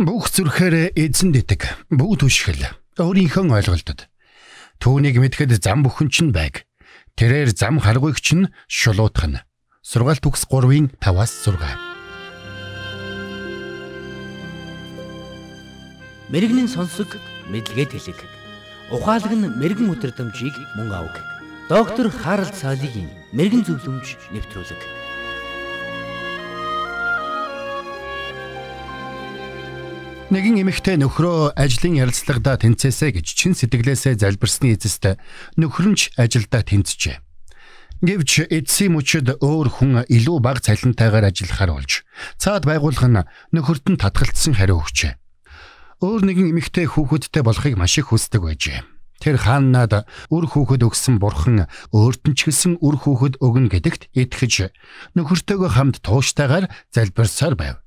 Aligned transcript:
Бүх 0.00 0.32
зүрхээр 0.32 0.96
эзэн 0.96 1.36
дэдэг. 1.36 1.92
Бүгд 1.92 2.24
түшгэл. 2.24 2.72
Өөрийнхөө 2.96 3.52
ойлголтод. 3.52 4.08
Түүнийг 4.80 5.20
мэдхэд 5.20 5.60
зам 5.60 5.84
бүхэн 5.84 6.08
чинь 6.08 6.32
байг. 6.32 6.64
Тэрээр 7.20 7.52
зам 7.52 7.84
харгуйг 7.84 8.16
чинь 8.16 8.48
шулуутах 8.64 9.28
нь. 9.28 9.44
Сургаалт 9.84 10.24
төгс 10.24 10.48
3-ын 10.48 10.96
5-аас 11.04 11.44
6. 11.44 11.52
Мэргэний 16.32 16.64
сонсог 16.64 17.20
мэдлэгэд 17.52 17.92
хэлэг. 17.92 18.24
Ухаалаг 18.96 19.36
нь 19.36 19.52
мэрэгэн 19.52 19.92
өдрөмжийг 19.92 20.56
мөн 20.80 20.96
авг. 20.96 21.20
Доктор 21.68 22.08
Харалт 22.08 22.56
цаалогийн 22.56 23.12
мэрэгэн 23.36 23.68
зөвлөмж 23.68 24.32
нэвтрүүлэг. 24.32 24.99
Нэгэн 30.30 30.62
эмэгтэй 30.62 30.94
нөхрөө 31.02 31.58
ажлын 31.58 32.06
ярилцлагадаа 32.06 32.54
тэнцээсэ 32.62 33.18
гэж 33.18 33.26
чин 33.34 33.50
сэтгэлээсээ 33.50 34.14
залбирсны 34.22 34.78
эцэст 34.78 35.18
нөхөр 35.58 35.90
нь 35.90 35.98
ч 35.98 36.14
ажилдаа 36.14 36.62
тэнцжээ. 36.62 37.18
Гэвч 37.98 38.46
эцсийн 38.46 38.94
мөчөд 38.94 39.42
өөр 39.42 39.68
хүн 39.74 40.06
илүү 40.06 40.38
бага 40.38 40.62
цалинтайгаар 40.62 41.34
ажиллахаар 41.34 41.74
болж 41.74 42.06
цаад 42.38 42.62
байгуулах 42.62 43.10
нь 43.10 43.26
нөхөрт 43.58 43.90
нь 43.90 43.98
татгалцсан 43.98 44.54
хариу 44.54 44.78
өгчээ. 44.78 45.18
Өөр 45.98 46.22
нэгэн 46.22 46.54
эмэгтэй 46.54 46.86
хүүхэдтэй 46.86 47.42
болохыг 47.42 47.74
маш 47.74 47.98
их 47.98 48.14
хүсдэг 48.14 48.46
байжээ. 48.46 48.86
Тэр 49.18 49.34
хааннаад 49.34 50.06
үр 50.30 50.46
хүүхэд 50.46 50.86
өгсөн 50.86 51.18
бурхан 51.18 51.66
өөрт 51.90 52.22
нь 52.30 52.38
ч 52.38 52.46
гэсэн 52.54 52.78
үр 52.78 53.02
хүүхэд 53.02 53.42
өгнө 53.42 53.66
гэдэгт 53.74 54.14
итгэж 54.14 54.70
нөхөртөөгөө 55.18 55.70
хамт 55.74 56.06
тууштайгаар 56.06 56.70
залбирсаар 56.94 57.58
байв. 57.58 57.82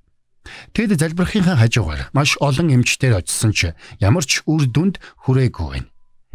Тэд 0.76 1.00
залбирхийнхаа 1.00 1.58
хажуугаар 1.60 2.12
маш 2.12 2.36
олон 2.44 2.70
эмчтэр 2.74 3.20
очисон 3.22 3.52
ч 3.56 3.72
ямар 4.04 4.26
ч 4.28 4.44
үр 4.44 4.68
дүнд 4.68 5.00
хүрээгүй 5.24 5.68
байна. 5.72 5.90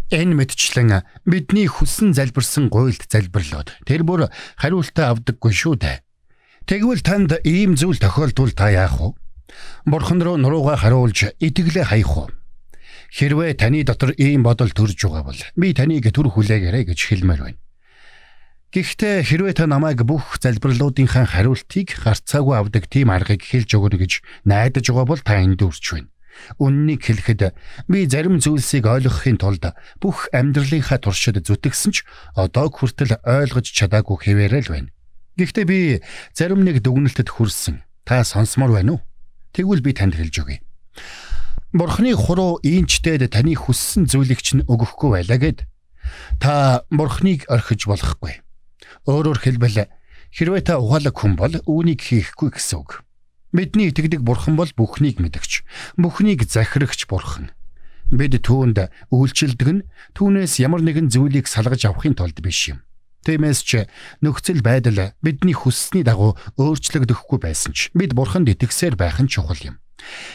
Энэ 0.08 0.32
мэдчлэн 0.40 1.04
бидний 1.28 1.68
хүссэн 1.68 2.16
залбирсан 2.16 2.72
гуйлд 2.72 3.04
залбирлууд 3.12 3.68
тэр 3.84 4.08
бүр 4.08 4.32
хариултаа 4.56 5.12
авдаггүй 5.12 5.52
шүү 5.52 5.76
дээ. 5.84 6.00
Тэгвэл 6.64 7.04
танд 7.04 7.36
ийм 7.44 7.76
зүйл 7.76 8.00
тохиолдвол 8.00 8.56
та 8.56 8.72
яах 8.72 8.96
вэ? 8.96 9.12
Бурхан 9.84 10.24
руу 10.24 10.40
нурууга 10.40 10.80
харуулж 10.80 11.36
итгэлээ 11.40 11.84
хаях 11.92 12.12
уу? 12.16 12.28
Хэрвээ 13.12 13.56
таны 13.56 13.84
дотор 13.84 14.16
ийм 14.16 14.44
бодол 14.44 14.72
төрж 14.72 14.96
байгаа 14.96 15.24
бол 15.28 15.40
би 15.56 15.72
таныг 15.76 16.08
түр 16.08 16.28
хүлээгээрэй 16.32 16.84
гэж 16.88 17.00
хэлмээр 17.08 17.40
байна. 17.40 17.60
Гэхдээ 18.68 19.24
хэрвээ 19.24 19.54
та 19.56 19.64
намайг 19.64 20.04
бүх 20.04 20.36
залбирлуудынхаа 20.44 21.24
хариултыг 21.24 21.88
гарцаагүй 22.04 22.52
авдаг 22.52 22.84
тийм 22.92 23.08
аргыг 23.08 23.40
хэлж 23.40 23.72
өгнө 23.72 23.96
гэж 23.96 24.12
найдаж 24.44 24.92
байгаа 24.92 25.08
бол 25.08 25.22
та 25.24 25.40
энд 25.40 25.64
үрч 25.64 25.96
байна. 25.96 26.12
Үннийг 26.60 27.00
хэлэхэд 27.00 27.56
би 27.88 28.04
зарим 28.04 28.36
зүйлсийг 28.44 28.84
ойлгохын 28.84 29.40
тулд 29.40 29.72
бүх 30.04 30.28
амьдралынхаа 30.36 31.00
туршид 31.00 31.40
зүтгэсэн 31.48 31.92
ч 31.96 32.04
одоо 32.36 32.68
хүртэл 32.68 33.16
ойлгож 33.24 33.72
чадаагүй 33.72 34.16
хэвээрээ 34.20 34.62
л 34.68 34.72
байна. 34.76 34.92
Гэхдээ 35.40 35.64
би 35.64 35.78
зарим 36.36 36.60
нэг 36.60 36.84
дүгнэлтэд 36.84 37.32
хүрсэн. 37.32 37.80
Та 38.04 38.20
сонсомоор 38.20 38.76
байна 38.76 39.00
уу? 39.00 39.04
Тэгвэл 39.56 39.80
би 39.80 39.96
танд 39.96 40.12
хэлж 40.12 40.44
өгье. 40.44 40.60
Бурхны 41.72 42.12
хуруу 42.12 42.60
ийнчтэйд 42.60 43.32
таны 43.32 43.56
хүссэн 43.56 44.04
зүйлийг 44.04 44.44
чинь 44.44 44.68
өгөхгүй 44.68 45.24
байлаа 45.24 45.40
гэд 45.40 45.58
та 46.36 46.84
бурхныг 46.92 47.48
орхиж 47.48 47.88
болохгүй. 47.88 48.44
Өөрөөр 49.06 49.38
хэлбэл 49.40 49.88
хэрвээ 50.34 50.62
та 50.64 50.78
ухаалаг 50.78 51.14
хүн 51.16 51.34
бол 51.36 51.54
үүнийг 51.64 52.00
хийхгүй 52.04 52.52
гэсэн 52.52 52.78
үг. 52.82 53.04
Бидний 53.52 53.88
итгэдэг 53.88 54.20
бурхан 54.20 54.60
бол 54.60 54.68
бүхнийг 54.76 55.24
мэдгч, 55.24 55.64
бүхнийг 55.96 56.44
захирагч 56.44 57.08
бурхан. 57.08 57.50
Бид 58.12 58.36
түүнд 58.36 58.92
үйлчлдэг 59.08 59.68
нь 59.68 59.84
түүнээс 60.12 60.60
ямар 60.60 60.84
нэгэн 60.84 61.08
зүйлийг 61.08 61.48
салгаж 61.48 61.88
авахын 61.88 62.12
тулд 62.16 62.36
биш 62.44 62.72
юм. 62.72 62.84
Тиймээс 63.24 63.60
ч 63.64 63.84
нөхцөл 64.20 64.60
байдал 64.60 65.16
бидний 65.24 65.56
хүссний 65.56 66.04
дагуу 66.04 66.36
өөрчлөгдөхгүй 66.60 67.38
байсан 67.40 67.72
ч 67.72 67.88
бид 67.96 68.12
бурханд 68.12 68.48
итгэсээр 68.52 68.96
байх 68.96 69.20
нь 69.20 69.28
чухал 69.28 69.60
юм. 69.64 69.76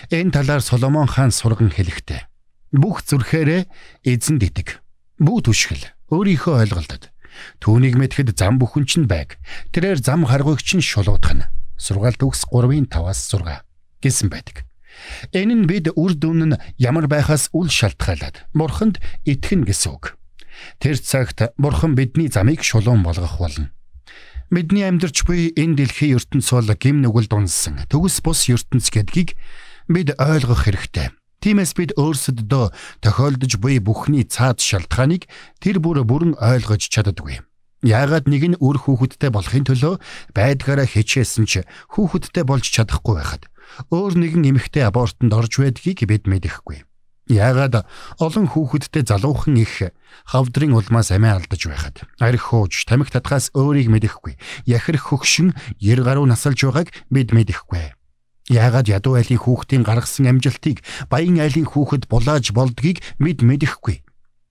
Энэ 0.10 0.34
талаар 0.34 0.62
Соломон 0.62 1.10
хаан 1.10 1.34
сурган 1.34 1.70
хэлэхдээ 1.70 2.30
бүх 2.74 3.06
зүрхээрээ 3.06 3.70
эзэнд 4.10 4.44
итэг. 4.44 4.82
Бүү 5.22 5.46
түшгэл 5.46 5.94
өөрийнхөө 6.10 6.54
ойлголтод 6.66 7.13
Түүнийг 7.60 7.96
мэдхэд 7.98 8.36
зам 8.38 8.60
бүхэн 8.60 8.86
чинь 8.86 9.08
байг. 9.08 9.38
Тэрээр 9.74 10.00
зам 10.02 10.26
харгуйг 10.28 10.62
чинь 10.62 10.84
шулуудах 10.84 11.34
нь. 11.34 11.48
Сургаалт 11.78 12.22
үгс 12.22 12.46
3-ын 12.50 12.88
5-аас 12.88 13.22
6 13.32 13.64
гэсэн 14.04 14.30
байдаг. 14.30 14.68
Энэ 15.34 15.64
нь 15.64 15.68
бид 15.68 15.90
үр 15.96 16.14
дүн 16.14 16.54
нь 16.54 16.60
ямар 16.78 17.10
байхаас 17.10 17.50
үл 17.56 17.70
шалтгаалаад 17.70 18.46
бурханд 18.54 19.02
итгэн 19.26 19.66
гэсэн 19.66 19.92
үг. 19.98 20.16
Тэр 20.78 21.02
цагт 21.02 21.56
бурхан 21.58 21.98
бидний 21.98 22.30
замыг 22.30 22.62
шулуун 22.62 23.02
болгох 23.02 23.42
болно. 23.42 23.74
Бидний 24.54 24.86
амьдарч 24.86 25.26
буй 25.26 25.50
энэ 25.58 25.82
дэлхийн 25.82 26.22
ертөнц 26.22 26.48
бол 26.54 26.70
гим 26.78 27.02
нүгэл 27.02 27.26
дунсан 27.26 27.90
төгс 27.90 28.22
бус 28.22 28.46
ертөнц 28.46 28.94
гэдгийг 28.94 29.34
бид 29.90 30.14
ойлгох 30.22 30.70
хэрэгтэй. 30.70 31.10
Тиймээс 31.44 31.76
бид 31.76 31.92
өөрсөддөө 32.00 32.72
тохиолдож 33.04 33.60
буй 33.60 33.84
бүхний 33.84 34.24
цаад 34.24 34.64
шалтгааныг 34.64 35.28
тэр 35.60 35.84
бүр 35.84 36.08
бүрэн 36.08 36.40
ойлгож 36.40 36.88
чаддаггүй. 36.88 37.44
Яагаад 37.84 38.32
нэг 38.32 38.56
нь 38.56 38.60
үр 38.64 38.80
хүүхэдтэй 38.80 39.28
болохын 39.28 39.68
төлөө 39.68 40.00
байдгаараа 40.32 40.88
хичээсэн 40.88 41.44
ч 41.44 41.68
хүүхэдтэй 41.92 42.48
болж 42.48 42.64
чадахгүй 42.72 43.20
байхад 43.20 43.44
өөр 43.92 44.24
нэгэн 44.24 44.56
эмэгтэй 44.56 44.88
абортонд 44.88 45.36
орж 45.36 45.60
байдгийг 45.60 46.08
бид 46.08 46.32
мэдэхгүй. 46.32 46.88
Яагаад 47.28 47.92
олон 48.24 48.48
хүүхэдтэй 48.48 49.04
залуухан 49.04 49.60
их 49.60 49.92
хавдрын 50.32 50.72
улмаас 50.80 51.12
амиа 51.12 51.44
алдаж 51.44 51.60
байхад 51.68 52.08
арх 52.24 52.56
хууж 52.56 52.88
тамхи 52.88 53.20
татхаас 53.20 53.52
өөрийг 53.52 53.92
мэдэхгүй 53.92 54.40
яхирх 54.64 55.12
хөгшин 55.12 55.52
90 55.84 56.08
гаруй 56.08 56.24
насалж 56.24 56.64
байгааг 56.64 56.88
бид 57.12 57.36
мэдэхгүй. 57.36 57.92
Яагаад 58.52 58.92
ядуу 58.92 59.16
айлын 59.16 59.40
хүүхдийн 59.40 59.88
гаргасан 59.88 60.28
амжилтыг 60.28 60.84
баян 61.08 61.40
айлын 61.40 61.64
хүүхэд 61.64 62.12
булааж 62.12 62.52
болдгийг 62.52 63.00
бид 63.16 63.40
мэдэхгүй. 63.40 64.04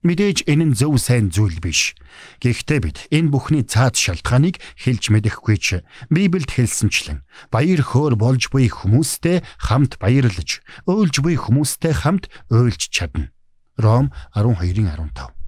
Мэдээж 0.03 0.49
энэ 0.51 0.73
нь 0.73 0.75
зөв 0.75 0.99
сайн 0.99 1.31
зүйл 1.31 1.63
биш. 1.63 1.95
Гэхдээ 2.43 2.79
бид 2.83 2.97
энэ 3.07 3.31
бүхний 3.31 3.63
цаад 3.63 3.95
шалтгааныг 3.95 4.59
хэлж 4.75 5.03
мэдэхгүй 5.13 5.57
ч 5.61 5.67
Библиэд 6.11 6.51
хэлсэнчлэн 6.51 7.23
баяр 7.47 7.79
хөөр 7.85 8.19
болж 8.19 8.51
буй 8.51 8.67
хүмүүстэй 8.67 9.45
хамт 9.63 10.01
баярлаж, 10.03 10.59
өөлж 10.83 11.23
буй 11.23 11.39
хүмүүстэй 11.39 11.93
хамт 11.95 12.27
өөлж 12.51 12.91
чадна. 12.91 13.31
Ром 13.79 14.11
12:15 14.35 15.42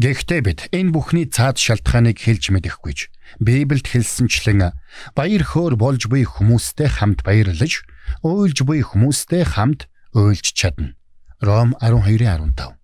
Гэхдээ 0.00 0.40
бид 0.40 0.60
энэ 0.72 0.96
бүхний 0.96 1.28
цаад 1.28 1.60
шалтгааныг 1.60 2.16
хэлж 2.16 2.56
мэдэхгүйж 2.56 3.12
Библиэд 3.36 3.84
хэлсэнчлэн 3.84 4.72
баяр 5.12 5.44
хөөр 5.44 5.76
болж 5.76 6.08
буй 6.08 6.24
хүмүүстэй 6.24 6.88
хамт 6.88 7.20
баярлаж, 7.20 7.84
уйлж 8.24 8.64
буй 8.64 8.80
хүмүүстэй 8.80 9.44
хамт 9.44 9.92
уйлж 10.16 10.56
чадна. 10.56 10.96
Ром 11.44 11.76
12:15. 11.84 12.80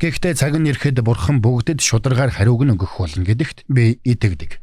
Гэхдээ 0.00 0.34
цаг 0.40 0.56
нь 0.56 0.72
ирэхэд 0.72 1.04
бурхан 1.04 1.44
бүгдэд 1.44 1.84
шударгаар 1.84 2.32
хариуг 2.32 2.64
нь 2.64 2.72
өгөх 2.72 2.96
болно 2.96 3.28
гэдэгт 3.28 3.68
би 3.68 4.00
итгэдэг. 4.08 4.56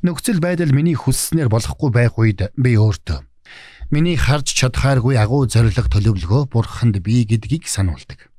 Нөхцөл 0.00 0.40
байдал 0.40 0.72
миний 0.72 0.96
хүсснээр 0.96 1.52
болохгүй 1.52 1.92
байх 1.92 2.16
үед 2.16 2.56
би 2.56 2.72
өөртөө 2.80 3.20
миний 3.92 4.16
харж 4.16 4.56
чадхааргүй 4.56 5.20
агуу 5.20 5.44
зориг 5.44 5.76
төлөвлөгөө 5.76 6.52
бурханд 6.52 6.96
бий 7.04 7.28
гэдгийг 7.28 7.68
сануулдаг. 7.68 8.32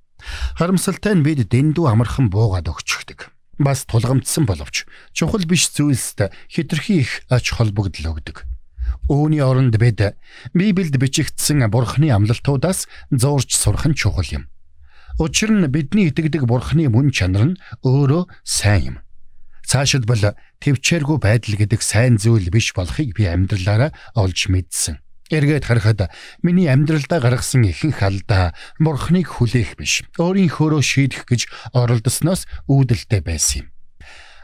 Харамсалтай 0.59 1.15
нь 1.15 1.25
бид 1.25 1.47
дэндүү 1.49 1.85
амархан 1.87 2.29
буугаад 2.29 2.69
өгчдөг. 2.69 3.31
Бас 3.59 3.83
тулгамдсан 3.83 4.47
боловч 4.47 4.87
чухал 5.11 5.43
биш 5.43 5.67
зүйлсд 5.75 6.31
хитрхи 6.47 7.03
их 7.03 7.11
ач 7.27 7.51
холбогдол 7.51 8.15
өгдөг. 8.15 8.47
Үүний 9.09 9.41
оронд 9.43 9.75
бид 9.75 10.15
Библиэд 10.53 10.95
бичигдсэн 10.95 11.67
Бурхны 11.67 12.13
амлалтуудаас 12.13 12.87
зурж 13.11 13.57
сурах 13.57 13.89
нь 13.89 13.97
чухал 13.97 14.27
юм. 14.31 14.43
Учир 15.19 15.51
нь 15.51 15.67
бидний 15.67 16.07
итгэдэг 16.07 16.47
Бурхны 16.47 16.87
мөн 16.87 17.11
чанар 17.11 17.51
нь 17.51 17.59
өөрөө 17.83 18.29
сайн 18.47 18.83
юм. 18.85 18.97
Цаашид 19.67 20.07
бол 20.07 20.33
төвчээргүй 20.63 21.17
байдал 21.19 21.59
гэдэг 21.59 21.81
сайн 21.83 22.15
зүйл 22.15 22.47
биш 22.47 22.71
болохыг 22.73 23.13
би 23.13 23.27
амьдралаараа 23.27 23.91
олж 24.15 24.47
мэдсэн. 24.47 24.97
Эргээд 25.29 25.65
харахад 25.69 26.09
миний 26.41 26.65
амьдралдаа 26.65 27.21
гаргасан 27.21 27.69
ихэнх 27.69 28.01
алдаа 28.01 28.57
бурхныг 28.81 29.29
хүлээх 29.29 29.77
биш. 29.77 30.01
Өөрийнхөөрөө 30.17 30.81
шийдэх 30.81 31.29
гэж 31.29 31.45
оролдсноос 31.77 32.49
үүдэлтэй 32.65 33.21
байсан 33.21 33.61
юм. 33.61 33.67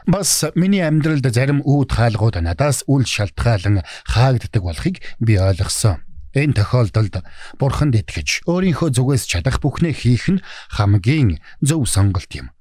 Бас 0.06 0.46
миний 0.54 0.86
амьдралд 0.86 1.26
зарим 1.34 1.66
үүд 1.66 1.90
хаалгууд 1.90 2.38
надаас 2.38 2.86
үл 2.86 3.02
шалтгаалan 3.02 3.82
хаагддаг 4.06 4.62
болохыг 4.62 5.02
би 5.18 5.34
ойлгосон. 5.34 6.06
Энэ 6.30 6.62
тохиолдолд 6.62 7.26
бурханд 7.58 7.98
итгэж 7.98 8.46
өөрийнхөө 8.46 8.94
зүгээс 8.94 9.26
чадах 9.26 9.58
бүхнээ 9.58 9.90
хийх 9.90 10.30
нь 10.30 10.44
хамгийн 10.78 11.42
зөв 11.58 11.90
сонголт 11.90 12.30
юм. 12.38 12.54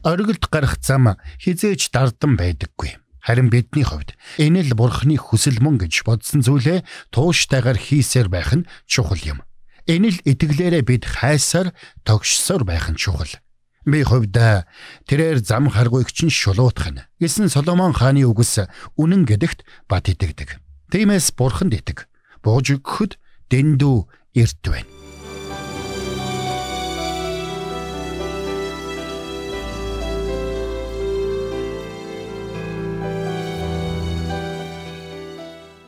Оргилд 0.00 0.48
гарах 0.48 0.80
зам 0.80 1.20
хизээч 1.36 1.92
дардан 1.92 2.40
байдаггүй. 2.40 2.96
Харин 3.26 3.50
бидний 3.50 3.82
хувьд 3.82 4.14
энэ 4.38 4.70
л 4.70 4.78
бурхны 4.78 5.18
хүсэл 5.18 5.58
мөн 5.58 5.82
гэж 5.82 6.06
бодсон 6.06 6.46
зүйлээ 6.46 6.86
тууштайгаар 7.10 7.74
хийсээр 7.74 8.30
байх 8.30 8.54
нь 8.54 8.70
чухал 8.86 9.18
юм. 9.18 9.42
Энэ 9.90 10.14
л 10.14 10.18
итгэлээрээ 10.22 10.86
бид 10.86 11.10
хайсаар 11.10 11.74
тогшсоор 12.06 12.62
байх 12.62 12.86
нь 12.86 12.94
чухал. 12.94 13.34
Би 13.82 14.06
хувьдаа 14.06 14.70
тэрээр 15.10 15.42
зам 15.42 15.66
харгуйг 15.74 16.14
чинь 16.14 16.30
шулуутах 16.30 16.94
нь. 16.94 17.02
Гэсэн 17.18 17.50
Соломон 17.50 17.98
хааны 17.98 18.22
үгс 18.30 18.62
үнэн 18.94 19.26
гэдэгт 19.26 19.66
бат 19.90 20.06
итгэдэг. 20.06 20.62
Тиймээс 20.94 21.34
бурханд 21.34 21.74
итэг. 21.74 22.06
Бууж 22.46 22.78
өгөхөд 22.78 23.18
дэндүү 23.50 23.96
эрт 24.38 24.62
байна. 24.62 24.90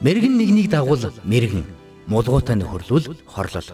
Мэргэн 0.01 0.39
нэгнийг 0.39 0.71
дагуул 0.71 1.11
мэргэн, 1.27 1.67
мулгуутай 2.07 2.55
нөхөрлөл 2.55 3.19
хорлол. 3.27 3.71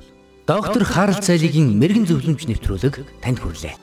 Доктор 0.49 0.85
Харалт 0.85 1.21
цайлигийн 1.21 1.77
мэрэгэн 1.77 2.09
зөвлөмж 2.09 2.49
нэвтрүүлэг 2.49 2.95
танд 3.21 3.39
хүрэлээ. 3.45 3.77